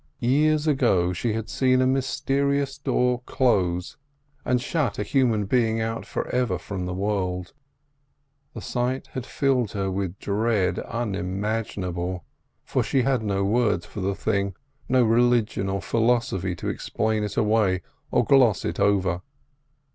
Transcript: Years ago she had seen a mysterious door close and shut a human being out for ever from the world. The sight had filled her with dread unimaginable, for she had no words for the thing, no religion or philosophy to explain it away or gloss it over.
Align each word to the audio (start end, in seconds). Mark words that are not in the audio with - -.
Years 0.17 0.65
ago 0.65 1.13
she 1.13 1.33
had 1.33 1.47
seen 1.47 1.79
a 1.79 1.85
mysterious 1.85 2.79
door 2.79 3.21
close 3.27 3.97
and 4.43 4.59
shut 4.59 4.97
a 4.97 5.03
human 5.03 5.45
being 5.45 5.79
out 5.79 6.07
for 6.07 6.27
ever 6.29 6.57
from 6.57 6.87
the 6.87 6.93
world. 6.95 7.53
The 8.55 8.61
sight 8.61 9.09
had 9.13 9.27
filled 9.27 9.73
her 9.73 9.91
with 9.91 10.17
dread 10.17 10.79
unimaginable, 10.87 12.25
for 12.63 12.81
she 12.81 13.03
had 13.03 13.21
no 13.21 13.43
words 13.43 13.85
for 13.85 14.01
the 14.01 14.15
thing, 14.15 14.55
no 14.89 15.03
religion 15.03 15.69
or 15.69 15.83
philosophy 15.83 16.55
to 16.55 16.67
explain 16.67 17.23
it 17.23 17.37
away 17.37 17.83
or 18.09 18.25
gloss 18.25 18.65
it 18.65 18.79
over. 18.79 19.21